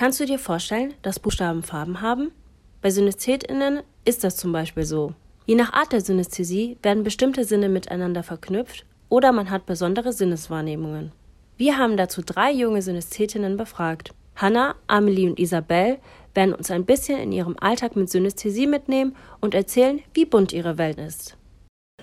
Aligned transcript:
Kannst 0.00 0.18
du 0.18 0.24
dir 0.24 0.38
vorstellen, 0.38 0.94
dass 1.02 1.20
Buchstaben 1.20 1.62
Farben 1.62 2.00
haben? 2.00 2.32
Bei 2.80 2.88
SynästhetInnen 2.88 3.82
ist 4.06 4.24
das 4.24 4.38
zum 4.38 4.50
Beispiel 4.50 4.84
so. 4.84 5.12
Je 5.44 5.56
nach 5.56 5.74
Art 5.74 5.92
der 5.92 6.00
Synästhesie 6.00 6.78
werden 6.82 7.04
bestimmte 7.04 7.44
Sinne 7.44 7.68
miteinander 7.68 8.22
verknüpft 8.22 8.86
oder 9.10 9.30
man 9.32 9.50
hat 9.50 9.66
besondere 9.66 10.14
Sinneswahrnehmungen. 10.14 11.12
Wir 11.58 11.76
haben 11.76 11.98
dazu 11.98 12.22
drei 12.24 12.50
junge 12.50 12.80
Synästhetinnen 12.80 13.58
befragt. 13.58 14.14
Hannah, 14.36 14.74
Amelie 14.86 15.28
und 15.28 15.38
Isabel 15.38 15.98
werden 16.34 16.54
uns 16.54 16.70
ein 16.70 16.86
bisschen 16.86 17.20
in 17.20 17.32
ihrem 17.32 17.56
Alltag 17.60 17.94
mit 17.94 18.08
Synästhesie 18.08 18.66
mitnehmen 18.66 19.14
und 19.42 19.54
erzählen, 19.54 20.00
wie 20.14 20.24
bunt 20.24 20.54
ihre 20.54 20.78
Welt 20.78 20.96
ist. 20.96 21.36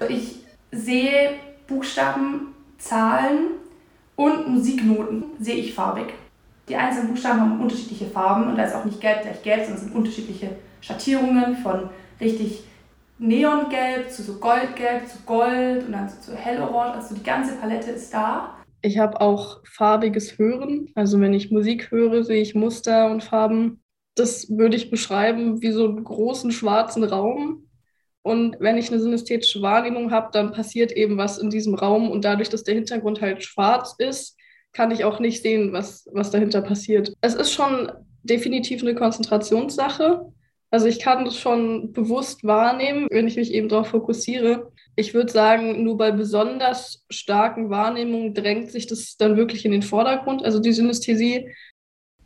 Ich 0.07 0.36
sehe 0.71 1.32
Buchstaben, 1.66 2.54
Zahlen 2.77 3.54
und 4.16 4.50
Musiknoten 4.50 5.23
sehe 5.39 5.55
ich 5.55 5.73
farbig. 5.73 6.14
Die 6.70 6.75
einzelnen 6.75 7.09
Buchstaben 7.09 7.39
haben 7.39 7.61
unterschiedliche 7.61 8.07
Farben 8.07 8.49
und 8.49 8.57
da 8.57 8.63
ist 8.63 8.75
auch 8.75 8.84
nicht 8.84 8.99
gelb 8.99 9.21
gleich 9.21 9.41
gelb, 9.41 9.61
sondern 9.61 9.75
es 9.75 9.84
sind 9.84 9.95
unterschiedliche 9.95 10.49
Schattierungen 10.81 11.58
von 11.58 11.89
richtig 12.20 12.63
Neongelb 13.20 14.12
zu 14.12 14.21
so 14.21 14.35
Goldgelb 14.35 15.08
zu 15.08 15.17
Gold 15.25 15.85
und 15.85 15.94
dann 15.94 16.09
zu 16.09 16.35
Hellorange. 16.35 16.94
Also 16.94 17.16
die 17.16 17.23
ganze 17.23 17.55
Palette 17.55 17.91
ist 17.91 18.13
da. 18.13 18.53
Ich 18.81 18.99
habe 18.99 19.20
auch 19.22 19.61
farbiges 19.66 20.38
Hören. 20.38 20.89
Also 20.94 21.20
wenn 21.20 21.34
ich 21.34 21.52
Musik 21.52 21.89
höre, 21.89 22.23
sehe 22.23 22.41
ich 22.41 22.53
Muster 22.53 23.09
und 23.09 23.23
Farben. 23.23 23.81
Das 24.16 24.49
würde 24.49 24.75
ich 24.75 24.91
beschreiben 24.91 25.61
wie 25.61 25.72
so 25.72 25.86
einen 25.86 26.03
großen 26.03 26.52
schwarzen 26.52 27.03
Raum. 27.03 27.63
Und 28.22 28.58
wenn 28.59 28.77
ich 28.77 28.91
eine 28.91 28.99
synästhetische 28.99 29.61
Wahrnehmung 29.61 30.11
habe, 30.11 30.30
dann 30.34 30.52
passiert 30.52 30.91
eben 30.91 31.17
was 31.17 31.38
in 31.38 31.49
diesem 31.49 31.75
Raum. 31.75 32.11
Und 32.11 32.25
dadurch, 32.25 32.49
dass 32.49 32.63
der 32.63 32.75
Hintergrund 32.75 33.22
halt 33.22 33.44
schwarz 33.44 33.95
ist, 33.97 34.37
kann 34.77 34.91
ich 34.91 35.04
auch 35.04 35.20
nicht 35.20 35.41
sehen, 35.41 35.73
was, 35.73 36.08
was 36.13 36.30
dahinter 36.30 36.62
passiert. 36.62 37.12
Es 37.22 37.34
ist 37.34 37.52
schon 37.52 37.91
definitiv 38.22 38.84
eine 38.84 38.94
Konzentrationssache. 38.94 40.22
Also 40.70 40.86
ich 40.86 41.00
kann 41.00 41.26
das 41.26 41.36
schon 41.36 41.94
bewusst 41.94 42.44
wahrnehmen, 42.44 43.08
wenn 43.09 43.28
ich 43.28 43.38
mich 43.38 43.53
eben 43.53 43.70
darauf 43.70 43.88
fokussiere. 43.88 44.72
Ich 44.95 45.16
würde 45.16 45.31
sagen, 45.31 45.83
nur 45.83 45.98
bei 45.98 46.11
besonders 46.11 47.03
starken 47.09 47.72
Wahrnehmungen 47.72 48.36
drängt 48.36 48.70
sich 48.70 48.86
das 48.86 49.17
dann 49.17 49.36
wirklich 49.36 49.66
in 49.66 49.72
den 49.72 49.81
Vordergrund, 49.81 50.45
also 50.45 50.59
die 50.59 50.73
Synästhesie. 50.73 51.50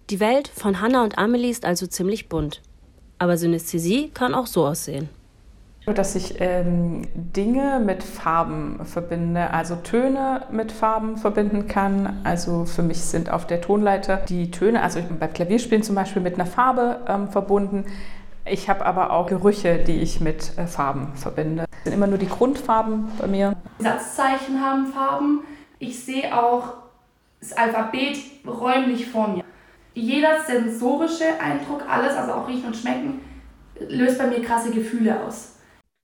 Die 0.10 0.20
Welt 0.20 0.50
von 0.50 0.82
Hannah 0.82 1.06
und 1.06 1.18
Amelie 1.18 1.52
ist 1.52 1.64
also 1.64 1.88
ziemlich 1.88 2.28
bunt. 2.28 2.62
Aber 3.18 3.38
Synästhesie 3.38 4.10
kann 4.14 4.34
auch 4.34 4.48
so 4.48 4.66
aussehen. 4.66 5.08
Dass 5.86 6.16
ich 6.16 6.40
ähm, 6.40 7.08
Dinge 7.16 7.82
mit 7.84 8.04
Farben 8.04 8.86
verbinde, 8.86 9.50
also 9.50 9.76
Töne 9.76 10.44
mit 10.52 10.72
Farben 10.72 11.18
verbinden 11.18 11.68
kann. 11.68 12.22
Also 12.24 12.66
für 12.66 12.84
mich 12.84 13.02
sind 13.02 13.32
auf 13.32 13.48
der 13.48 13.62
Tonleiter 13.62 14.18
die 14.18 14.52
Töne, 14.52 14.84
also 14.84 15.02
beim 15.20 15.34
Klavierspielen 15.34 15.84
zum 15.84 15.96
Beispiel 15.96 16.22
mit 16.22 16.36
einer 16.36 16.46
Farbe 16.46 17.02
ähm, 17.08 17.30
verbunden. 17.30 17.86
Ich 18.46 18.70
habe 18.70 18.86
aber 18.86 19.12
auch 19.12 19.28
Gerüche, 19.28 19.80
die 19.80 20.00
ich 20.02 20.22
mit 20.22 20.58
äh, 20.58 20.66
Farben 20.66 21.14
verbinde. 21.16 21.66
Das 21.70 21.84
sind 21.84 21.94
immer 21.94 22.08
nur 22.08 22.18
die 22.18 22.30
Grundfarben 22.30 23.12
bei 23.20 23.28
mir. 23.28 23.54
Satzzeichen 23.80 24.62
haben 24.62 24.88
Farben. 24.88 25.42
Ich 25.80 26.04
sehe 26.04 26.38
auch 26.38 26.74
das 27.40 27.54
Alphabet 27.54 28.18
räumlich 28.46 29.08
vor 29.08 29.28
mir. 29.28 29.44
Jeder 29.94 30.42
sensorische 30.46 31.26
Eindruck, 31.42 31.84
alles, 31.90 32.16
also 32.16 32.34
auch 32.34 32.48
Riechen 32.48 32.68
und 32.68 32.78
Schmecken, 32.78 33.20
löst 33.90 34.20
bei 34.20 34.28
mir 34.28 34.42
krasse 34.42 34.72
Gefühle 34.72 35.22
aus. 35.22 35.56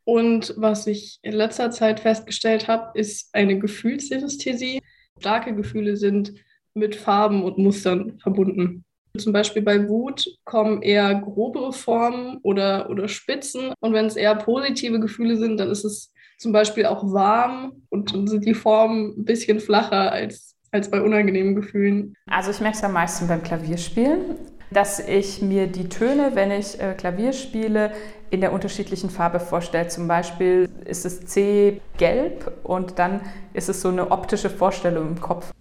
Und 0.07 0.53
was 0.55 0.87
ich 0.87 1.19
in 1.21 1.33
letzter 1.33 1.69
Zeit 1.69 1.99
festgestellt 1.99 2.69
habe, 2.69 2.97
ist 2.97 3.27
eine 3.33 3.59
Gefühlssynästhesie. 3.59 4.79
Starke 5.19 5.53
Gefühle 5.53 5.97
sind 5.97 6.33
mit 6.73 6.95
Farben 6.95 7.43
und 7.43 7.57
Mustern 7.57 8.17
verbunden. 8.19 8.85
Zum 9.17 9.33
Beispiel 9.33 9.63
bei 9.63 9.89
Wut 9.89 10.25
kommen 10.45 10.81
eher 10.81 11.13
grobere 11.15 11.73
Formen 11.73 12.37
oder, 12.43 12.89
oder 12.89 13.09
Spitzen. 13.09 13.73
Und 13.81 13.91
wenn 13.91 14.05
es 14.05 14.15
eher 14.15 14.35
positive 14.35 15.01
Gefühle 15.01 15.35
sind, 15.35 15.59
dann 15.59 15.69
ist 15.69 15.83
es 15.83 16.13
zum 16.37 16.53
Beispiel 16.53 16.85
auch 16.85 17.11
warm 17.11 17.81
und 17.89 18.13
dann 18.13 18.27
sind 18.27 18.45
die 18.45 18.53
Formen 18.53 19.13
ein 19.17 19.25
bisschen 19.25 19.59
flacher 19.59 20.13
als, 20.13 20.55
als 20.71 20.89
bei 20.89 21.01
unangenehmen 21.01 21.53
Gefühlen. 21.53 22.13
Also 22.27 22.51
ich 22.51 22.61
merke 22.61 22.77
es 22.77 22.83
am 22.85 22.93
meisten 22.93 23.27
beim 23.27 23.43
Klavierspielen 23.43 24.37
dass 24.71 24.99
ich 24.99 25.41
mir 25.41 25.67
die 25.67 25.89
Töne, 25.89 26.31
wenn 26.33 26.51
ich 26.51 26.79
äh, 26.79 26.93
Klavier 26.93 27.33
spiele, 27.33 27.91
in 28.29 28.41
der 28.41 28.51
unterschiedlichen 28.51 29.09
Farbe 29.09 29.39
vorstelle. 29.39 29.87
Zum 29.87 30.07
Beispiel 30.07 30.69
ist 30.85 31.05
es 31.05 31.25
C 31.25 31.81
gelb 31.97 32.51
und 32.63 32.99
dann 32.99 33.21
ist 33.53 33.69
es 33.69 33.81
so 33.81 33.89
eine 33.89 34.11
optische 34.11 34.49
Vorstellung 34.49 35.07
im 35.07 35.21
Kopf. 35.21 35.51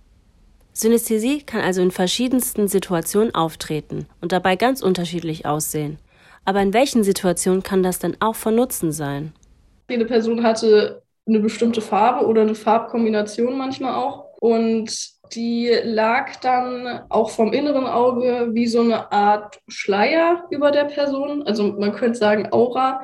Synästhesie 0.72 1.42
kann 1.42 1.62
also 1.62 1.80
in 1.80 1.90
verschiedensten 1.90 2.68
Situationen 2.68 3.34
auftreten 3.34 4.06
und 4.20 4.32
dabei 4.32 4.56
ganz 4.56 4.82
unterschiedlich 4.82 5.46
aussehen. 5.46 5.98
Aber 6.44 6.60
in 6.60 6.74
welchen 6.74 7.02
Situationen 7.02 7.62
kann 7.62 7.82
das 7.82 7.98
denn 7.98 8.16
auch 8.20 8.34
von 8.34 8.54
Nutzen 8.54 8.92
sein? 8.92 9.32
Jede 9.88 10.04
Person 10.04 10.42
hatte 10.42 11.02
eine 11.26 11.40
bestimmte 11.40 11.80
Farbe 11.80 12.26
oder 12.26 12.42
eine 12.42 12.54
Farbkombination 12.54 13.56
manchmal 13.56 13.94
auch. 13.94 14.26
Und 14.40 15.16
die 15.32 15.70
lag 15.82 16.37
dann 16.37 17.03
auch 17.09 17.31
vom 17.31 17.53
inneren 17.53 17.87
Auge 17.87 18.48
wie 18.53 18.66
so 18.66 18.81
eine 18.81 19.12
Art 19.12 19.60
Schleier 19.69 20.44
über 20.50 20.70
der 20.70 20.84
Person. 20.84 21.42
Also 21.42 21.72
man 21.72 21.92
könnte 21.92 22.19
sagen 22.19 22.53
Aura. 22.53 23.03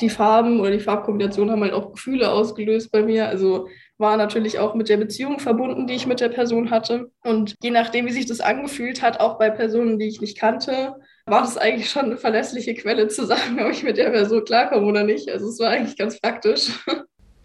Die 0.00 0.08
Farben 0.08 0.58
oder 0.60 0.70
die 0.70 0.80
Farbkombination 0.80 1.50
haben 1.50 1.62
halt 1.62 1.74
auch 1.74 1.92
Gefühle 1.92 2.30
ausgelöst 2.30 2.90
bei 2.90 3.02
mir. 3.02 3.28
Also 3.28 3.68
war 3.98 4.16
natürlich 4.16 4.58
auch 4.58 4.74
mit 4.74 4.88
der 4.88 4.96
Beziehung 4.96 5.38
verbunden, 5.38 5.86
die 5.86 5.94
ich 5.94 6.06
mit 6.06 6.20
der 6.20 6.30
Person 6.30 6.70
hatte. 6.70 7.10
Und 7.22 7.54
je 7.62 7.70
nachdem, 7.70 8.06
wie 8.06 8.12
sich 8.12 8.26
das 8.26 8.40
angefühlt 8.40 9.02
hat, 9.02 9.20
auch 9.20 9.38
bei 9.38 9.50
Personen, 9.50 9.98
die 9.98 10.08
ich 10.08 10.20
nicht 10.20 10.38
kannte, 10.38 10.94
war 11.26 11.42
das 11.42 11.56
eigentlich 11.56 11.90
schon 11.90 12.06
eine 12.06 12.16
verlässliche 12.16 12.74
Quelle 12.74 13.08
zu 13.08 13.26
sagen, 13.26 13.60
ob 13.60 13.70
ich 13.70 13.82
mit 13.84 13.96
der 13.96 14.10
Person 14.10 14.44
klarkomme 14.44 14.86
oder 14.86 15.04
nicht. 15.04 15.30
Also 15.30 15.48
es 15.48 15.58
war 15.60 15.70
eigentlich 15.70 15.96
ganz 15.96 16.20
praktisch. 16.20 16.70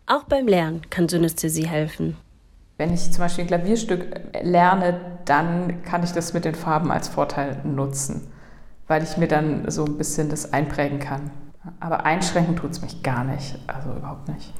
Auch 0.07 0.24
beim 0.24 0.47
Lernen 0.47 0.81
kann 0.90 1.09
Synästhesie 1.09 1.68
helfen. 1.68 2.16
Wenn 2.77 2.93
ich 2.93 3.11
zum 3.11 3.23
Beispiel 3.23 3.43
ein 3.43 3.47
Klavierstück 3.47 4.21
lerne, 4.43 5.19
dann 5.25 5.81
kann 5.83 6.03
ich 6.03 6.11
das 6.11 6.33
mit 6.33 6.45
den 6.45 6.55
Farben 6.55 6.91
als 6.91 7.07
Vorteil 7.07 7.61
nutzen, 7.63 8.31
weil 8.88 9.03
ich 9.03 9.17
mir 9.17 9.27
dann 9.27 9.69
so 9.69 9.85
ein 9.85 9.97
bisschen 9.97 10.29
das 10.29 10.53
einprägen 10.53 10.99
kann. 10.99 11.31
Aber 11.79 12.05
einschränken 12.05 12.55
tut 12.55 12.71
es 12.71 12.81
mich 12.81 13.01
gar 13.01 13.23
nicht, 13.23 13.57
also 13.67 13.91
überhaupt 13.91 14.29
nicht. 14.29 14.53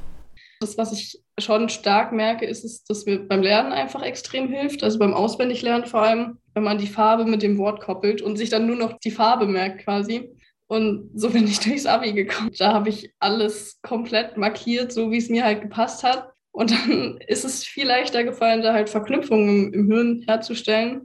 Das, 0.60 0.78
was 0.78 0.92
ich 0.92 1.22
schon 1.40 1.70
stark 1.70 2.12
merke, 2.12 2.46
ist, 2.46 2.66
es, 2.66 2.84
dass 2.84 3.06
mir 3.06 3.20
beim 3.28 3.44
Lernen 3.44 3.72
einfach 3.72 4.02
extrem 4.02 4.50
hilft. 4.50 4.84
Also 4.84 4.98
beim 4.98 5.14
Auswendiglernen 5.14 5.86
vor 5.86 6.02
allem, 6.02 6.40
wenn 6.56 6.64
man 6.64 6.80
die 6.80 6.88
Farbe 6.88 7.26
mit 7.26 7.44
dem 7.44 7.60
Wort 7.60 7.82
koppelt 7.82 8.24
und 8.24 8.38
sich 8.38 8.50
dann 8.50 8.66
nur 8.66 8.76
noch 8.76 8.98
die 8.98 9.12
Farbe 9.12 9.46
merkt 9.46 9.84
quasi. 9.84 10.32
Und 10.66 11.12
so 11.14 11.30
bin 11.32 11.46
ich 11.46 11.60
durchs 11.60 11.86
Abi 11.86 12.14
gekommen. 12.14 12.52
Da 12.58 12.74
habe 12.74 12.90
ich 12.90 13.14
alles 13.20 13.80
komplett 13.84 14.38
markiert, 14.38 14.92
so 14.92 15.12
wie 15.12 15.18
es 15.18 15.30
mir 15.30 15.46
halt 15.46 15.62
gepasst 15.62 16.04
hat. 16.04 16.34
Und 16.58 16.72
dann 16.72 17.20
ist 17.28 17.46
es 17.46 17.64
viel 17.64 17.86
leichter 17.86 18.24
gefallen, 18.24 18.64
da 18.64 18.74
halt 18.74 18.90
Verknüpfungen 18.90 19.72
im 19.74 19.92
Hirn 19.92 20.24
herzustellen. 20.26 21.02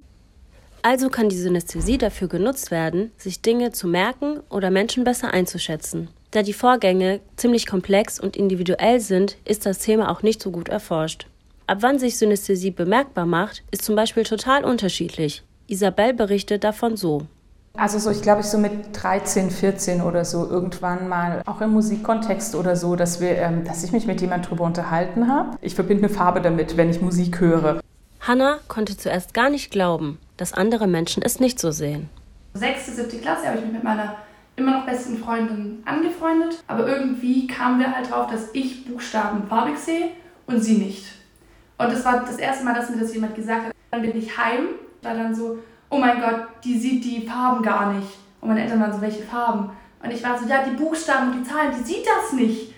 Also 0.81 1.11
kann 1.11 1.29
die 1.29 1.37
Synästhesie 1.37 1.99
dafür 1.99 2.29
genutzt 2.29 2.71
werden, 2.71 3.13
sich 3.19 3.43
Dinge 3.43 3.71
zu 3.71 3.87
merken 3.87 4.41
oder 4.49 4.71
Menschen 4.71 5.05
besser 5.05 5.35
einzuschätzen. 5.35 6.09
Da 6.31 6.43
die 6.43 6.55
Vorgänge 6.55 7.21
ziemlich 7.37 7.67
komplex 7.67 8.19
und 8.19 8.35
individuell 8.35 8.99
sind, 9.01 9.37
ist 9.45 9.67
das 9.67 9.81
Thema 9.81 10.11
auch 10.11 10.23
nicht 10.23 10.41
so 10.41 10.51
gut 10.51 10.71
erforscht. 10.71 11.27
Ab 11.67 11.79
wann 11.83 11.99
sich 11.99 12.17
Synästhesie 12.17 12.71
bemerkbar 12.71 13.27
macht, 13.27 13.63
ist 13.71 13.83
zum 13.83 13.95
Beispiel 13.95 14.23
total 14.23 14.65
unterschiedlich. 14.65 15.43
Isabel 15.67 16.15
berichtet 16.15 16.65
davon 16.65 16.97
so. 16.97 17.27
Also 17.75 17.99
so, 17.99 18.11
ich 18.11 18.21
glaube, 18.21 18.43
ich 18.43 18.47
so 18.47 18.59
mit 18.59 18.73
13, 18.93 19.51
14 19.51 20.03
oder 20.03 20.25
so 20.25 20.49
irgendwann 20.49 21.09
mal, 21.09 21.43
auch 21.47 21.61
im 21.63 21.71
Musikkontext 21.71 22.55
oder 22.55 22.77
so, 22.77 22.97
dass, 22.97 23.21
wir, 23.21 23.39
ähm, 23.39 23.65
dass 23.65 23.83
ich 23.83 23.93
mich 23.93 24.07
mit 24.07 24.21
jemand 24.21 24.49
drüber 24.49 24.65
unterhalten 24.65 25.29
habe. 25.29 25.57
Ich 25.63 25.75
verbinde 25.75 26.05
eine 26.05 26.15
Farbe 26.15 26.43
damit, 26.43 26.77
wenn 26.77 26.91
ich 26.91 27.01
Musik 27.01 27.41
höre. 27.41 27.81
Hannah 28.21 28.59
konnte 28.69 28.97
zuerst 28.97 29.33
gar 29.35 29.49
nicht 29.51 29.71
glauben, 29.71 30.19
dass 30.37 30.53
andere 30.53 30.87
Menschen 30.87 31.23
es 31.23 31.41
nicht 31.41 31.59
so 31.59 31.71
sehen. 31.71 32.11
Sechste, 32.55 32.93
siebte 32.93 33.17
Klasse 33.17 33.47
habe 33.47 33.59
ich 33.59 33.65
mich 33.65 33.73
mit 33.73 33.85
meiner 33.85 34.17
immer 34.57 34.79
noch 34.79 34.87
besten 34.87 35.17
Freundin 35.17 35.83
angefreundet, 35.87 36.63
aber 36.67 36.87
irgendwie 36.87 37.47
kamen 37.47 37.81
wir 37.81 37.97
halt 37.97 38.11
drauf, 38.11 38.31
dass 38.31 38.51
ich 38.53 38.85
Buchstaben 38.85 39.47
farbig 39.49 39.79
sehe 39.79 40.11
und 40.47 40.63
sie 40.63 40.77
nicht. 40.77 41.07
Und 41.79 41.91
das 41.91 42.05
war 42.05 42.21
das 42.21 42.37
erste 42.37 42.65
Mal, 42.65 42.75
dass 42.75 42.91
mir 42.91 42.99
das 42.99 43.15
jemand 43.15 43.35
gesagt 43.35 43.67
hat. 43.67 43.75
Dann 43.91 44.03
bin 44.03 44.17
ich 44.17 44.37
heim, 44.37 44.67
war 45.03 45.15
dann 45.15 45.35
so, 45.35 45.59
oh 45.93 45.99
mein 45.99 46.21
Gott, 46.21 46.49
die 46.65 46.79
sieht 46.79 47.05
die 47.05 47.21
Farben 47.21 47.63
gar 47.63 47.93
nicht. 47.93 48.09
Und 48.41 48.49
meine 48.49 48.63
Eltern 48.63 48.81
waren 48.81 48.93
so, 48.93 49.01
welche 49.01 49.23
Farben? 49.23 49.71
Und 50.03 50.11
ich 50.11 50.25
war 50.25 50.37
so, 50.39 50.49
ja, 50.49 50.65
die 50.65 50.75
Buchstaben 50.75 51.31
und 51.31 51.41
die 51.41 51.49
Zahlen, 51.49 51.73
die 51.79 51.85
sieht 51.85 52.07
das 52.07 52.33
nicht. 52.33 52.73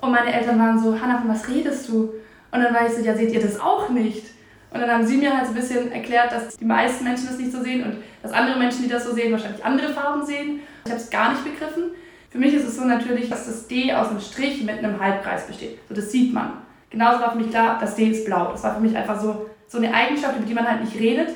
Und 0.00 0.12
meine 0.12 0.32
Eltern 0.32 0.60
waren 0.60 0.78
so, 0.78 1.00
Hannah, 1.00 1.18
von 1.18 1.30
was 1.30 1.48
redest 1.48 1.88
du? 1.88 2.12
Und 2.52 2.60
dann 2.62 2.72
war 2.72 2.86
ich 2.86 2.92
so, 2.92 3.00
ja, 3.00 3.16
seht 3.16 3.32
ihr 3.32 3.40
das 3.40 3.58
auch 3.58 3.88
nicht? 3.88 4.26
Und 4.70 4.80
dann 4.80 4.90
haben 4.90 5.06
sie 5.06 5.16
mir 5.16 5.34
halt 5.34 5.46
so 5.46 5.52
ein 5.52 5.56
bisschen 5.58 5.90
erklärt, 5.90 6.30
dass 6.30 6.58
die 6.58 6.64
meisten 6.64 7.04
Menschen 7.04 7.26
das 7.26 7.38
nicht 7.38 7.50
so 7.50 7.62
sehen 7.62 7.82
und 7.84 7.96
dass 8.22 8.32
andere 8.32 8.58
Menschen, 8.58 8.82
die 8.82 8.88
das 8.88 9.04
so 9.04 9.14
sehen, 9.14 9.32
wahrscheinlich 9.32 9.64
andere 9.64 9.92
Farben 9.94 10.24
sehen. 10.24 10.60
Ich 10.84 10.90
habe 10.90 11.00
es 11.00 11.08
gar 11.08 11.32
nicht 11.32 11.44
begriffen. 11.44 11.84
Für 12.28 12.38
mich 12.38 12.52
ist 12.52 12.68
es 12.68 12.76
so 12.76 12.84
natürlich, 12.84 13.30
dass 13.30 13.46
das 13.46 13.66
D 13.66 13.94
aus 13.94 14.10
einem 14.10 14.20
Strich 14.20 14.62
mit 14.62 14.78
einem 14.78 15.00
Halbkreis 15.00 15.46
besteht. 15.46 15.78
So, 15.88 15.94
das 15.94 16.12
sieht 16.12 16.34
man. 16.34 16.52
Genauso 16.90 17.20
war 17.20 17.32
für 17.32 17.38
mich 17.38 17.48
klar, 17.48 17.78
das 17.80 17.96
D 17.96 18.10
ist 18.10 18.26
blau. 18.26 18.52
Das 18.52 18.62
war 18.62 18.74
für 18.74 18.82
mich 18.82 18.94
einfach 18.94 19.18
so, 19.18 19.48
so 19.66 19.78
eine 19.78 19.92
Eigenschaft, 19.92 20.36
über 20.36 20.46
die 20.46 20.54
man 20.54 20.68
halt 20.68 20.84
nicht 20.84 21.00
redet, 21.00 21.30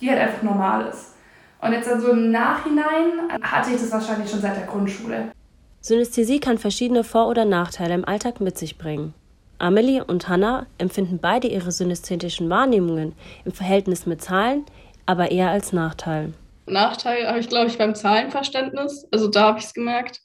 die 0.00 0.10
halt 0.10 0.20
einfach 0.20 0.42
normal 0.42 0.86
ist. 0.88 1.14
Und 1.60 1.72
jetzt 1.72 1.88
dann 1.88 2.00
so 2.00 2.10
im 2.10 2.30
Nachhinein 2.30 3.30
hatte 3.42 3.70
ich 3.70 3.80
das 3.80 3.90
wahrscheinlich 3.90 4.30
schon 4.30 4.40
seit 4.40 4.56
der 4.56 4.66
Grundschule. 4.66 5.32
Synästhesie 5.80 6.40
kann 6.40 6.58
verschiedene 6.58 7.04
Vor- 7.04 7.28
oder 7.28 7.44
Nachteile 7.44 7.94
im 7.94 8.04
Alltag 8.04 8.40
mit 8.40 8.58
sich 8.58 8.78
bringen. 8.78 9.14
Amelie 9.58 10.02
und 10.04 10.28
Hannah 10.28 10.66
empfinden 10.78 11.18
beide 11.20 11.48
ihre 11.48 11.72
synästhetischen 11.72 12.50
Wahrnehmungen 12.50 13.14
im 13.44 13.52
Verhältnis 13.52 14.04
mit 14.04 14.20
Zahlen, 14.20 14.64
aber 15.06 15.30
eher 15.30 15.50
als 15.50 15.72
Nachteil. 15.72 16.32
Nachteil 16.66 17.26
habe 17.26 17.38
ich, 17.38 17.48
glaube 17.48 17.68
ich, 17.68 17.78
beim 17.78 17.94
Zahlenverständnis. 17.94 19.06
Also 19.10 19.28
da 19.28 19.48
habe 19.48 19.58
ich 19.58 19.66
es 19.66 19.74
gemerkt, 19.74 20.20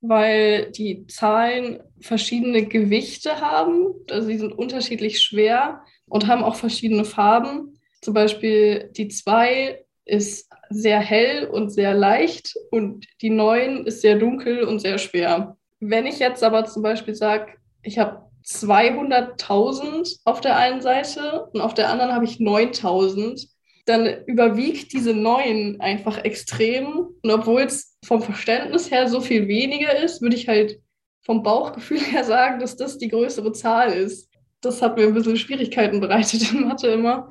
weil 0.00 0.70
die 0.72 1.06
Zahlen 1.06 1.80
verschiedene 2.00 2.66
Gewichte 2.66 3.40
haben. 3.40 3.94
Also 4.10 4.28
sie 4.28 4.38
sind 4.38 4.52
unterschiedlich 4.52 5.20
schwer 5.20 5.82
und 6.06 6.26
haben 6.26 6.44
auch 6.44 6.54
verschiedene 6.54 7.04
Farben. 7.04 7.78
Zum 8.00 8.14
Beispiel 8.14 8.90
die 8.96 9.08
2 9.08 9.84
ist 10.04 10.48
sehr 10.70 11.00
hell 11.00 11.46
und 11.48 11.70
sehr 11.70 11.94
leicht 11.94 12.54
und 12.70 13.06
die 13.20 13.30
9 13.30 13.86
ist 13.86 14.00
sehr 14.00 14.18
dunkel 14.18 14.64
und 14.64 14.80
sehr 14.80 14.98
schwer. 14.98 15.56
Wenn 15.80 16.06
ich 16.06 16.18
jetzt 16.18 16.42
aber 16.42 16.64
zum 16.64 16.82
Beispiel 16.82 17.14
sage, 17.14 17.52
ich 17.82 17.98
habe 17.98 18.30
200.000 18.44 20.20
auf 20.24 20.40
der 20.40 20.56
einen 20.56 20.80
Seite 20.80 21.46
und 21.52 21.60
auf 21.60 21.74
der 21.74 21.90
anderen 21.90 22.12
habe 22.12 22.24
ich 22.24 22.38
9.000, 22.38 23.48
dann 23.86 24.24
überwiegt 24.26 24.92
diese 24.92 25.14
9 25.14 25.80
einfach 25.80 26.18
extrem. 26.24 27.08
Und 27.22 27.30
obwohl 27.30 27.62
es 27.62 27.98
vom 28.04 28.22
Verständnis 28.22 28.90
her 28.90 29.08
so 29.08 29.20
viel 29.20 29.48
weniger 29.48 29.96
ist, 30.02 30.22
würde 30.22 30.36
ich 30.36 30.48
halt 30.48 30.80
vom 31.22 31.42
Bauchgefühl 31.42 32.00
her 32.12 32.24
sagen, 32.24 32.60
dass 32.60 32.76
das 32.76 32.98
die 32.98 33.08
größere 33.08 33.52
Zahl 33.52 33.92
ist. 33.92 34.28
Das 34.60 34.82
hat 34.82 34.96
mir 34.96 35.06
ein 35.06 35.14
bisschen 35.14 35.36
Schwierigkeiten 35.36 36.00
bereitet 36.00 36.52
in 36.52 36.68
Mathe 36.68 36.88
immer. 36.88 37.28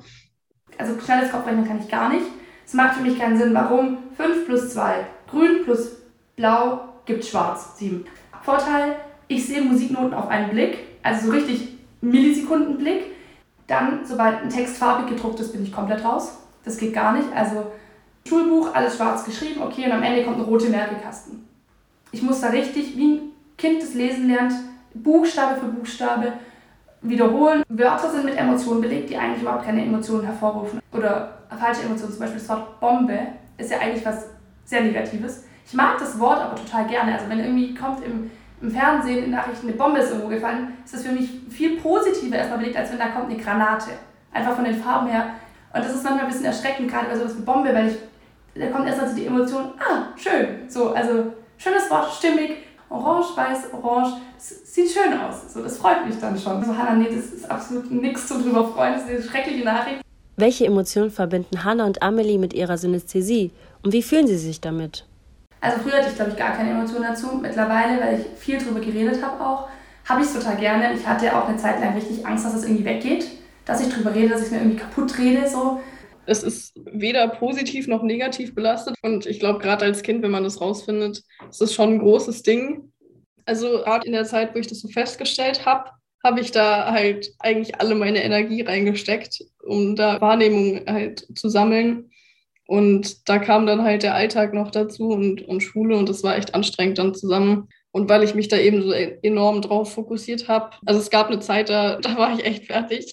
Also 0.78 0.98
schnelles 1.00 1.30
Kopfrechnen 1.30 1.66
kann 1.66 1.80
ich 1.80 1.88
gar 1.88 2.08
nicht. 2.08 2.26
Es 2.66 2.74
macht 2.74 2.96
für 2.96 3.02
mich 3.02 3.18
keinen 3.18 3.36
Sinn, 3.36 3.52
warum 3.52 3.98
5 4.16 4.46
plus 4.46 4.72
2, 4.74 5.06
grün 5.28 5.64
plus 5.64 5.96
blau 6.36 6.80
gibt 7.04 7.24
schwarz, 7.24 7.76
7. 7.78 8.04
Vorteil, 8.42 8.96
ich 9.28 9.46
sehe 9.46 9.60
Musiknoten 9.60 10.14
auf 10.14 10.28
einen 10.28 10.50
Blick, 10.50 10.78
also 11.02 11.26
so 11.26 11.32
richtig 11.32 11.76
Millisekundenblick. 12.00 13.02
Dann, 13.66 14.00
sobald 14.04 14.42
ein 14.42 14.50
Text 14.50 14.78
farbig 14.78 15.14
gedruckt 15.14 15.40
ist, 15.40 15.52
bin 15.52 15.62
ich 15.62 15.72
komplett 15.72 16.04
raus. 16.04 16.38
Das 16.64 16.78
geht 16.78 16.92
gar 16.92 17.12
nicht. 17.12 17.28
Also 17.34 17.66
Schulbuch, 18.26 18.74
alles 18.74 18.96
schwarz 18.96 19.24
geschrieben, 19.24 19.62
okay, 19.62 19.86
und 19.86 19.92
am 19.92 20.02
Ende 20.02 20.24
kommt 20.24 20.38
ein 20.38 20.44
roter 20.44 20.68
Merkekasten. 20.68 21.46
Ich 22.12 22.22
muss 22.22 22.40
da 22.40 22.48
richtig, 22.48 22.96
wie 22.96 23.14
ein 23.14 23.20
Kind 23.56 23.82
das 23.82 23.94
Lesen 23.94 24.28
lernt, 24.28 24.52
Buchstabe 24.94 25.60
für 25.60 25.66
Buchstabe 25.66 26.32
wiederholen. 27.02 27.62
Wörter 27.68 28.10
sind 28.10 28.24
mit 28.24 28.36
Emotionen 28.36 28.80
belegt, 28.80 29.10
die 29.10 29.16
eigentlich 29.16 29.42
überhaupt 29.42 29.64
keine 29.64 29.84
Emotionen 29.84 30.24
hervorrufen. 30.24 30.80
Oder 30.92 31.38
falsche 31.58 31.82
Emotionen, 31.82 32.12
zum 32.12 32.20
Beispiel 32.20 32.38
das 32.38 32.48
Wort 32.48 32.80
Bombe 32.80 33.18
ist 33.56 33.70
ja 33.70 33.78
eigentlich 33.78 34.04
was 34.04 34.26
sehr 34.64 34.82
Negatives. 34.82 35.44
Ich 35.66 35.74
mag 35.74 35.98
das 35.98 36.18
Wort 36.18 36.40
aber 36.40 36.56
total 36.56 36.86
gerne. 36.86 37.14
Also 37.14 37.28
wenn 37.28 37.38
irgendwie 37.38 37.74
kommt 37.74 38.04
im, 38.04 38.30
im 38.60 38.70
Fernsehen 38.70 39.24
in 39.24 39.30
Nachrichten 39.30 39.68
eine 39.68 39.76
Bombe 39.76 40.00
ist 40.00 40.10
irgendwo 40.10 40.28
gefallen, 40.28 40.76
ist 40.84 40.94
das 40.94 41.04
für 41.04 41.12
mich 41.12 41.30
viel 41.48 41.76
positiver 41.78 42.36
erstmal 42.36 42.58
belegt, 42.58 42.76
als 42.76 42.90
wenn 42.90 42.98
da 42.98 43.08
kommt 43.08 43.30
eine 43.30 43.36
Granate. 43.36 43.90
Einfach 44.32 44.54
von 44.54 44.64
den 44.64 44.74
Farben 44.74 45.08
her. 45.08 45.34
Und 45.72 45.84
das 45.84 45.94
ist 45.94 46.02
manchmal 46.02 46.24
ein 46.24 46.30
bisschen 46.30 46.46
erschreckend, 46.46 46.90
gerade 46.90 47.06
bei 47.06 47.16
sowas 47.16 47.36
wie 47.38 47.42
Bombe, 47.42 47.74
weil 47.74 47.88
ich, 47.88 47.98
da 48.54 48.66
kommt 48.68 48.86
erstmal 48.86 49.08
so 49.08 49.16
die 49.16 49.26
Emotion, 49.26 49.72
ah, 49.78 50.08
schön. 50.16 50.68
So, 50.68 50.92
also 50.92 51.32
schönes 51.56 51.88
Wort, 51.90 52.12
stimmig, 52.12 52.56
orange, 52.90 53.36
weiß, 53.36 53.72
orange, 53.72 54.14
das 54.36 54.74
sieht 54.74 54.90
schön 54.90 55.18
aus. 55.18 55.52
So, 55.54 55.62
das 55.62 55.78
freut 55.78 56.06
mich 56.06 56.18
dann 56.20 56.38
schon. 56.38 56.62
So, 56.64 56.76
Hannah, 56.76 56.96
nee, 56.96 57.08
das 57.14 57.26
ist 57.26 57.50
absolut 57.50 57.90
nichts 57.90 58.26
zu 58.26 58.42
drüber 58.42 58.66
freuen, 58.66 58.94
das 58.94 59.04
ist 59.04 59.08
eine 59.08 59.22
schreckliche 59.22 59.64
Nachricht. 59.64 60.02
Welche 60.36 60.66
Emotionen 60.66 61.10
verbinden 61.10 61.64
Hannah 61.64 61.86
und 61.86 62.02
Amelie 62.02 62.38
mit 62.38 62.52
ihrer 62.52 62.76
Synästhesie 62.76 63.52
und 63.82 63.92
wie 63.92 64.02
fühlen 64.02 64.26
sie 64.26 64.38
sich 64.38 64.60
damit? 64.60 65.06
Also 65.60 65.78
früher 65.80 65.98
hatte 65.98 66.08
ich, 66.08 66.14
glaube 66.14 66.30
ich, 66.30 66.36
gar 66.36 66.52
keine 66.52 66.70
Emotionen 66.70 67.04
dazu. 67.04 67.38
Mittlerweile, 67.40 68.00
weil 68.00 68.20
ich 68.20 68.38
viel 68.38 68.58
drüber 68.58 68.80
geredet 68.80 69.22
habe 69.22 69.44
auch, 69.44 69.68
habe 70.08 70.22
ich 70.22 70.26
es 70.26 70.32
total 70.32 70.56
gerne. 70.56 70.94
Ich 70.94 71.06
hatte 71.06 71.36
auch 71.36 71.48
eine 71.48 71.58
Zeit 71.58 71.80
lang 71.80 71.94
richtig 71.94 72.26
Angst, 72.26 72.46
dass 72.46 72.54
es 72.54 72.64
irgendwie 72.64 72.86
weggeht. 72.86 73.26
Dass 73.66 73.80
ich 73.80 73.92
drüber 73.92 74.14
rede, 74.14 74.30
dass 74.30 74.46
ich 74.46 74.50
mir 74.50 74.58
irgendwie 74.58 74.78
kaputt 74.78 75.16
rede. 75.18 75.46
So. 75.46 75.80
Es 76.26 76.42
ist 76.42 76.78
weder 76.92 77.28
positiv 77.28 77.86
noch 77.86 78.02
negativ 78.02 78.54
belastet. 78.54 78.94
Und 79.02 79.26
ich 79.26 79.40
glaube, 79.40 79.58
gerade 79.58 79.84
als 79.84 80.02
Kind, 80.02 80.22
wenn 80.22 80.30
man 80.30 80.44
das 80.44 80.60
rausfindet, 80.60 81.22
ist 81.48 81.60
das 81.60 81.74
schon 81.74 81.94
ein 81.94 81.98
großes 81.98 82.42
Ding. 82.42 82.92
Also 83.46 83.82
gerade 83.82 84.06
in 84.06 84.12
der 84.12 84.24
Zeit, 84.24 84.54
wo 84.54 84.58
ich 84.58 84.66
das 84.66 84.80
so 84.80 84.88
festgestellt 84.88 85.66
habe, 85.66 85.90
habe 86.22 86.40
ich 86.40 86.50
da 86.52 86.92
halt 86.92 87.32
eigentlich 87.38 87.80
alle 87.80 87.94
meine 87.94 88.22
Energie 88.22 88.62
reingesteckt, 88.62 89.44
um 89.64 89.96
da 89.96 90.20
Wahrnehmung 90.20 90.82
halt 90.86 91.26
zu 91.36 91.48
sammeln. 91.48 92.10
Und 92.66 93.28
da 93.28 93.38
kam 93.38 93.66
dann 93.66 93.82
halt 93.82 94.04
der 94.04 94.14
Alltag 94.14 94.54
noch 94.54 94.70
dazu 94.70 95.08
und, 95.08 95.42
und 95.42 95.60
Schule 95.60 95.96
und 95.96 96.08
das 96.08 96.22
war 96.22 96.36
echt 96.36 96.54
anstrengend 96.54 96.98
dann 96.98 97.14
zusammen. 97.14 97.68
Und 97.90 98.08
weil 98.08 98.22
ich 98.22 98.36
mich 98.36 98.46
da 98.46 98.56
eben 98.58 98.82
so 98.82 98.92
enorm 98.92 99.62
drauf 99.62 99.92
fokussiert 99.92 100.46
habe, 100.46 100.70
also 100.86 101.00
es 101.00 101.10
gab 101.10 101.26
eine 101.26 101.40
Zeit, 101.40 101.68
da, 101.68 101.96
da 101.96 102.16
war 102.16 102.32
ich 102.32 102.44
echt 102.44 102.66
fertig. 102.66 103.12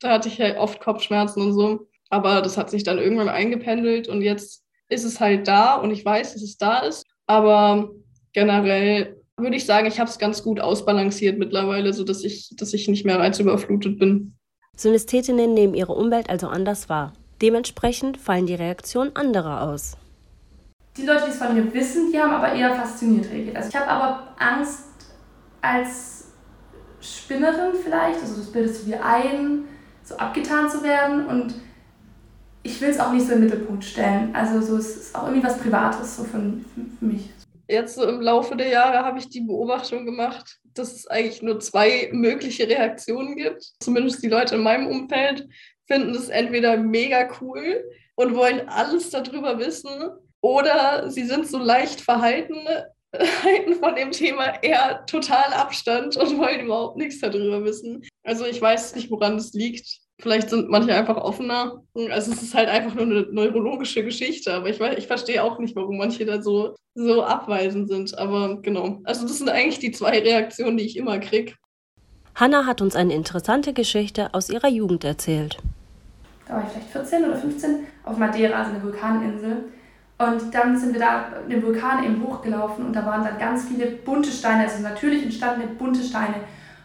Da 0.00 0.10
hatte 0.10 0.28
ich 0.28 0.38
halt 0.38 0.58
oft 0.58 0.80
Kopfschmerzen 0.80 1.40
und 1.40 1.54
so. 1.54 1.88
Aber 2.10 2.42
das 2.42 2.56
hat 2.56 2.70
sich 2.70 2.84
dann 2.84 2.98
irgendwann 2.98 3.28
eingependelt 3.28 4.08
und 4.08 4.22
jetzt 4.22 4.64
ist 4.88 5.04
es 5.04 5.20
halt 5.20 5.46
da 5.46 5.76
und 5.76 5.90
ich 5.90 6.04
weiß, 6.04 6.32
dass 6.32 6.42
es 6.42 6.56
da 6.56 6.78
ist. 6.78 7.04
Aber 7.26 7.90
generell 8.32 9.16
würde 9.36 9.56
ich 9.56 9.66
sagen, 9.66 9.86
ich 9.86 10.00
habe 10.00 10.10
es 10.10 10.18
ganz 10.18 10.42
gut 10.42 10.60
ausbalanciert 10.60 11.38
mittlerweile, 11.38 11.92
sodass 11.92 12.24
ich, 12.24 12.50
dass 12.56 12.72
ich 12.72 12.88
nicht 12.88 13.04
mehr 13.04 13.18
reizüberflutet 13.18 13.98
bin. 13.98 14.34
Synästhetinnen 14.76 15.54
nehmen 15.54 15.74
ihre 15.74 15.92
Umwelt 15.92 16.30
also 16.30 16.48
anders 16.48 16.88
wahr. 16.88 17.12
Dementsprechend 17.42 18.16
fallen 18.16 18.46
die 18.46 18.54
Reaktionen 18.54 19.14
anderer 19.14 19.62
aus. 19.62 19.96
Die 20.96 21.06
Leute, 21.06 21.24
die 21.26 21.30
es 21.30 21.38
von 21.38 21.54
mir 21.54 21.72
wissen, 21.72 22.10
die 22.10 22.18
haben 22.18 22.32
aber 22.32 22.52
eher 22.52 22.74
fasziniert 22.74 23.30
reagiert. 23.30 23.56
Also 23.56 23.68
ich 23.68 23.76
habe 23.76 23.88
aber 23.88 24.34
Angst 24.38 24.84
als 25.60 26.32
Spinnerin 27.00 27.74
vielleicht, 27.82 28.20
also 28.20 28.36
das 28.36 28.50
bildest 28.50 28.82
du 28.82 28.90
dir 28.90 29.04
ein, 29.04 29.64
so 30.02 30.16
abgetan 30.16 30.68
zu 30.68 30.82
werden 30.82 31.26
und 31.26 31.54
ich 32.68 32.80
will 32.80 32.90
es 32.90 33.00
auch 33.00 33.12
nicht 33.12 33.26
so 33.26 33.32
im 33.32 33.40
Mittelpunkt 33.40 33.84
stellen. 33.84 34.34
Also 34.34 34.60
so, 34.60 34.76
es 34.76 34.96
ist 34.96 35.14
auch 35.14 35.24
irgendwie 35.24 35.46
was 35.46 35.58
Privates 35.58 36.16
so 36.16 36.24
für, 36.24 36.38
für 36.98 37.04
mich 37.04 37.28
jetzt 37.68 37.94
so 37.94 38.04
im 38.08 38.20
Laufe 38.20 38.56
der 38.56 38.68
Jahre 38.68 39.04
habe 39.04 39.18
ich 39.18 39.28
die 39.28 39.42
Beobachtung 39.42 40.06
gemacht, 40.06 40.58
dass 40.74 40.92
es 40.92 41.06
eigentlich 41.06 41.42
nur 41.42 41.60
zwei 41.60 42.08
mögliche 42.12 42.68
Reaktionen 42.68 43.36
gibt. 43.36 43.62
Zumindest 43.80 44.22
die 44.22 44.28
Leute 44.28 44.56
in 44.56 44.62
meinem 44.62 44.86
Umfeld 44.86 45.46
finden 45.86 46.14
es 46.14 46.28
entweder 46.28 46.76
mega 46.76 47.28
cool 47.40 47.84
und 48.16 48.34
wollen 48.34 48.68
alles 48.68 49.10
darüber 49.10 49.58
wissen 49.58 49.90
oder 50.40 51.10
sie 51.10 51.24
sind 51.24 51.46
so 51.46 51.58
leicht 51.58 52.00
verhalten, 52.00 52.56
halten 53.44 53.74
von 53.74 53.94
dem 53.94 54.12
Thema 54.12 54.62
eher 54.62 55.04
total 55.06 55.52
Abstand 55.52 56.16
und 56.16 56.38
wollen 56.38 56.60
überhaupt 56.60 56.96
nichts 56.96 57.20
darüber 57.20 57.64
wissen. 57.64 58.06
Also 58.24 58.44
ich 58.44 58.60
weiß 58.60 58.94
nicht, 58.96 59.10
woran 59.10 59.36
es 59.36 59.52
liegt. 59.52 60.00
Vielleicht 60.20 60.50
sind 60.50 60.68
manche 60.68 60.94
einfach 60.94 61.16
offener. 61.16 61.82
Also 62.10 62.32
es 62.32 62.42
ist 62.42 62.54
halt 62.54 62.68
einfach 62.68 62.94
nur 62.94 63.04
eine 63.04 63.26
neurologische 63.30 64.02
Geschichte, 64.02 64.52
aber 64.52 64.68
ich, 64.68 64.80
ich 64.80 65.06
verstehe 65.06 65.42
auch 65.42 65.58
nicht, 65.60 65.76
warum 65.76 65.96
manche 65.96 66.24
da 66.24 66.42
so, 66.42 66.74
so 66.94 67.22
abweisend 67.22 67.88
sind. 67.88 68.18
Aber 68.18 68.60
genau. 68.60 69.00
Also 69.04 69.22
das 69.22 69.38
sind 69.38 69.48
eigentlich 69.48 69.78
die 69.78 69.92
zwei 69.92 70.18
Reaktionen, 70.18 70.76
die 70.76 70.84
ich 70.84 70.96
immer 70.96 71.18
kriege. 71.18 71.54
Hanna 72.34 72.66
hat 72.66 72.80
uns 72.80 72.96
eine 72.96 73.14
interessante 73.14 73.72
Geschichte 73.72 74.34
aus 74.34 74.50
ihrer 74.50 74.68
Jugend 74.68 75.04
erzählt. 75.04 75.58
Da 76.46 76.54
war 76.54 76.62
ich 76.64 76.70
vielleicht 76.70 76.90
14 76.90 77.24
oder 77.24 77.36
15 77.36 77.86
auf 78.04 78.16
Madeira, 78.16 78.58
also 78.58 78.70
eine 78.72 78.82
Vulkaninsel. 78.82 79.64
Und 80.18 80.52
dann 80.52 80.76
sind 80.76 80.94
wir 80.94 81.00
da 81.00 81.26
den 81.48 81.62
Vulkan 81.62 82.04
eben 82.04 82.20
hochgelaufen 82.26 82.86
und 82.86 82.92
da 82.92 83.06
waren 83.06 83.22
dann 83.22 83.38
ganz 83.38 83.68
viele 83.68 83.86
bunte 83.86 84.32
Steine, 84.32 84.64
also 84.64 84.82
natürlich 84.82 85.22
entstandene 85.22 85.68
bunte 85.74 86.02
Steine. 86.02 86.34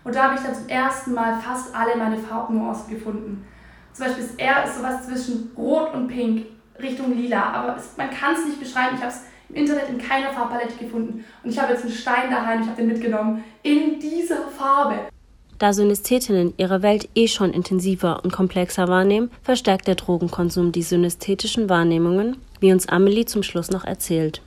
Und 0.03 0.15
da 0.15 0.23
habe 0.23 0.35
ich 0.35 0.41
dann 0.41 0.55
zum 0.55 0.67
ersten 0.67 1.13
Mal 1.13 1.39
fast 1.39 1.73
alle 1.75 1.95
meine 1.95 2.17
Farbnuancen 2.17 2.89
gefunden. 2.89 3.45
Zum 3.93 4.05
Beispiel 4.05 4.23
das 4.23 4.35
R 4.35 4.65
ist 4.65 4.77
sowas 4.77 5.07
zwischen 5.07 5.51
Rot 5.55 5.93
und 5.93 6.07
Pink, 6.07 6.45
Richtung 6.81 7.15
Lila. 7.15 7.53
Aber 7.53 7.77
es, 7.77 7.95
man 7.95 8.09
kann 8.09 8.33
es 8.33 8.45
nicht 8.45 8.59
beschreiben. 8.59 8.95
Ich 8.95 9.01
habe 9.01 9.11
es 9.11 9.21
im 9.49 9.55
Internet 9.55 9.89
in 9.89 9.97
keiner 9.97 10.31
Farbpalette 10.31 10.75
gefunden. 10.77 11.23
Und 11.43 11.49
ich 11.49 11.59
habe 11.59 11.73
jetzt 11.73 11.83
einen 11.83 11.93
Stein 11.93 12.29
daheim, 12.29 12.61
ich 12.61 12.67
habe 12.67 12.77
den 12.77 12.87
mitgenommen, 12.87 13.43
in 13.61 13.99
dieser 13.99 14.47
Farbe. 14.57 14.95
Da 15.59 15.71
Synästhetinnen 15.71 16.53
ihre 16.57 16.81
Welt 16.81 17.07
eh 17.15 17.27
schon 17.27 17.51
intensiver 17.51 18.21
und 18.23 18.33
komplexer 18.33 18.87
wahrnehmen, 18.87 19.29
verstärkt 19.43 19.87
der 19.87 19.95
Drogenkonsum 19.95 20.71
die 20.71 20.83
synästhetischen 20.83 21.69
Wahrnehmungen, 21.69 22.37
wie 22.59 22.73
uns 22.73 22.89
Amelie 22.89 23.25
zum 23.25 23.43
Schluss 23.43 23.69
noch 23.69 23.85
erzählt. 23.85 24.41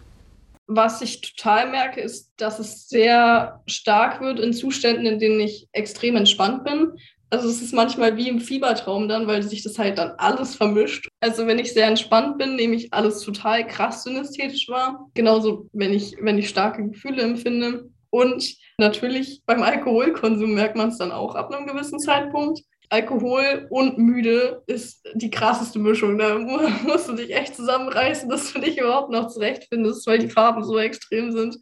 Was 0.66 1.00
ich 1.00 1.20
total 1.20 1.70
merke, 1.70 2.00
ist, 2.00 2.32
dass 2.38 2.58
es 2.58 2.88
sehr 2.88 3.62
stark 3.66 4.20
wird 4.20 4.40
in 4.40 4.52
Zuständen, 4.52 5.06
in 5.06 5.18
denen 5.18 5.40
ich 5.40 5.68
extrem 5.72 6.16
entspannt 6.16 6.64
bin. 6.64 6.92
Also 7.30 7.48
es 7.48 7.60
ist 7.60 7.74
manchmal 7.74 8.16
wie 8.16 8.28
im 8.28 8.40
Fiebertraum 8.40 9.08
dann, 9.08 9.26
weil 9.26 9.42
sich 9.42 9.62
das 9.62 9.78
halt 9.78 9.98
dann 9.98 10.12
alles 10.18 10.54
vermischt. 10.54 11.08
Also 11.20 11.46
wenn 11.46 11.58
ich 11.58 11.72
sehr 11.72 11.88
entspannt 11.88 12.38
bin, 12.38 12.56
nehme 12.56 12.76
ich 12.76 12.92
alles 12.92 13.20
total 13.20 13.66
krass 13.66 14.04
synästhetisch 14.04 14.68
wahr. 14.68 15.08
Genauso, 15.14 15.68
wenn 15.72 15.92
ich, 15.92 16.16
wenn 16.20 16.38
ich 16.38 16.48
starke 16.48 16.88
Gefühle 16.88 17.22
empfinde. 17.22 17.90
Und 18.10 18.56
natürlich 18.78 19.42
beim 19.44 19.62
Alkoholkonsum 19.62 20.54
merkt 20.54 20.76
man 20.76 20.90
es 20.90 20.98
dann 20.98 21.12
auch 21.12 21.34
ab 21.34 21.52
einem 21.52 21.66
gewissen 21.66 21.98
Zeitpunkt. 21.98 22.60
Alkohol 22.88 23.66
und 23.70 23.98
müde 23.98 24.62
ist 24.66 25.06
die 25.14 25.30
krasseste 25.30 25.78
Mischung. 25.78 26.18
Da 26.18 26.38
musst 26.84 27.08
du 27.08 27.14
dich 27.14 27.34
echt 27.34 27.56
zusammenreißen, 27.56 28.28
dass 28.28 28.52
du 28.52 28.60
dich 28.60 28.78
überhaupt 28.78 29.10
noch 29.10 29.28
zurechtfindest, 29.28 30.06
weil 30.06 30.18
die 30.18 30.30
Farben 30.30 30.62
so 30.64 30.78
extrem 30.78 31.32
sind. 31.32 31.58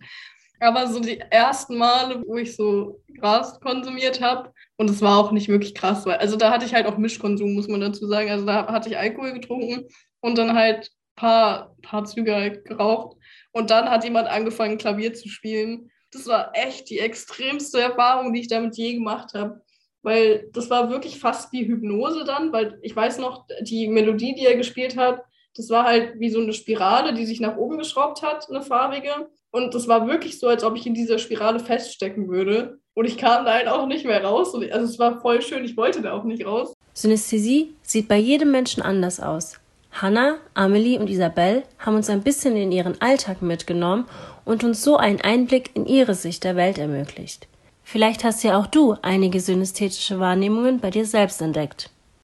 Aber 0.61 0.87
so 0.87 1.01
die 1.01 1.19
ersten 1.19 1.77
Male, 1.77 2.23
wo 2.27 2.37
ich 2.37 2.57
so 2.57 3.01
Gras 3.19 3.59
konsumiert 3.61 4.21
habe, 4.21 4.53
und 4.77 4.91
es 4.91 5.01
war 5.03 5.19
auch 5.19 5.31
nicht 5.31 5.49
wirklich 5.49 5.75
krass, 5.75 6.05
weil, 6.05 6.17
also 6.17 6.37
da 6.37 6.51
hatte 6.51 6.67
ich 6.67 6.75
halt 6.75 6.87
auch 6.87 6.99
Mischkonsum, 6.99 7.55
muss 7.55 7.69
man 7.69 7.81
dazu 7.81 8.07
sagen. 8.07 8.31
Also 8.31 8.45
da 8.45 8.67
hatte 8.67 8.89
ich 8.89 8.99
Alkohol 8.99 9.33
getrunken 9.33 9.89
und 10.21 10.37
dann 10.37 10.55
halt 10.55 10.87
ein 10.87 11.17
paar, 11.17 11.77
paar 11.83 12.05
Züge 12.05 12.35
halt 12.35 12.65
geraucht. 12.65 13.17
Und 13.53 13.71
dann 13.71 13.89
hat 13.89 14.05
jemand 14.05 14.29
angefangen, 14.29 14.79
Klavier 14.79 15.15
zu 15.15 15.29
spielen. 15.29 15.91
Das 16.11 16.27
war 16.27 16.51
echt 16.55 16.91
die 16.91 16.99
extremste 16.99 17.81
Erfahrung, 17.81 18.33
die 18.33 18.41
ich 18.41 18.49
damit 18.49 18.77
je 18.77 18.95
gemacht 18.95 19.35
habe 19.35 19.61
weil 20.05 20.49
das 20.53 20.71
war 20.71 20.91
wirklich 20.91 21.19
fast 21.19 21.53
wie 21.53 21.67
Hypnose 21.67 22.25
dann, 22.25 22.53
weil 22.53 22.79
ich 22.83 22.95
weiß 22.95 23.19
noch, 23.19 23.47
die 23.63 23.89
Melodie, 23.89 24.35
die 24.35 24.45
er 24.45 24.57
gespielt 24.57 24.97
hat, 24.97 25.23
das 25.57 25.71
war 25.71 25.85
halt 25.85 26.21
wie 26.21 26.31
so 26.31 26.41
eine 26.41 26.53
Spirale, 26.53 27.15
die 27.15 27.25
sich 27.25 27.41
nach 27.41 27.57
oben 27.57 27.79
geschraubt 27.79 28.23
hat, 28.23 28.49
eine 28.51 28.63
farbige. 28.63 29.29
Und 29.51 29.75
das 29.75 29.89
war 29.89 30.07
wirklich 30.09 30.39
so, 30.39 30.49
als 30.49 30.65
ob 30.65 30.77
ich 30.77 30.87
in 30.87 30.95
dieser 30.95 31.19
Spirale 31.19 31.61
feststecken 31.61 32.29
würde. 32.29 32.79
Und 32.93 33.07
ich 33.07 33.17
kam 33.17 33.45
da 33.45 33.55
halt 33.55 33.69
auch 33.69 33.87
nicht 33.87 34.05
mehr 34.05 34.23
raus. 34.23 34.53
Also 34.55 34.85
es 34.85 34.99
war 34.99 35.21
voll 35.21 35.41
schön, 35.43 35.65
ich 35.65 35.77
wollte 35.77 36.03
da 36.03 36.13
auch 36.13 36.25
nicht 36.25 36.45
raus. 36.45 36.75
Synästhesie 36.93 37.73
sieht 37.83 38.09
bei 38.09 38.19
jedem 38.19 38.51
Menschen 38.51 38.83
anders 38.83 39.21
aus. 39.21 39.61
Hannah, 39.93 40.39
Amelie 40.55 40.99
und 40.99 41.09
Isabel 41.09 41.63
haben 41.79 41.95
uns 41.95 42.11
ein 42.11 42.23
bisschen 42.23 42.57
in 42.57 42.73
ihren 42.73 43.01
Alltag 43.01 43.43
mitgenommen 43.43 44.07
und 44.45 44.65
uns 44.65 44.83
so 44.83 44.97
einen 44.97 45.21
Einblick 45.21 45.71
in 45.75 45.87
ihre 45.87 46.15
Sicht 46.15 46.43
der 46.43 46.57
Welt 46.57 46.79
ermöglicht. 46.79 47.47
Vielleicht 47.85 48.25
hast 48.25 48.43
ja 48.43 48.59
auch 48.59 48.67
du 48.67 48.97
einige 49.03 49.41
synästhetische 49.41 50.19
Wahrnehmungen 50.19 50.81
bei 50.81 50.91
dir 50.91 51.07
selbst 51.07 51.41
entdeckt. 51.41 51.91